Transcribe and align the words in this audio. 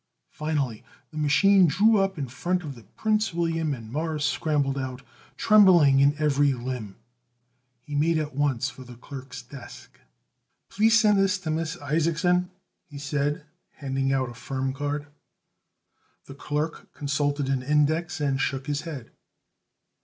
Finally, 0.31 0.83
the 1.11 1.17
machine 1.19 1.67
drew 1.67 1.97
up 1.99 2.17
in 2.17 2.27
front 2.27 2.63
of 2.63 2.73
the 2.73 2.81
Prince 2.81 3.35
William 3.35 3.71
and 3.75 3.91
Morris 3.91 4.25
scrambled 4.25 4.75
out, 4.75 5.03
trembling 5.37 5.99
in 5.99 6.15
every 6.17 6.53
limb. 6.55 6.95
He 7.83 7.93
made 7.93 8.17
at 8.17 8.33
once 8.33 8.67
for 8.67 8.83
the 8.83 8.95
clerk's 8.95 9.43
desk. 9.43 9.99
"Please 10.69 10.99
send 10.99 11.19
this 11.19 11.37
to 11.37 11.51
Miss 11.51 11.77
Isaacson," 11.77 12.49
he 12.87 12.97
said, 12.97 13.45
handing 13.73 14.11
out 14.11 14.31
a 14.31 14.33
firm 14.33 14.73
card. 14.73 15.05
The 16.25 16.33
clerk 16.33 16.91
consulted 16.95 17.47
an 17.47 17.61
index 17.61 18.19
and 18.19 18.41
shook 18.41 18.65
his 18.65 18.81
head. 18.81 19.11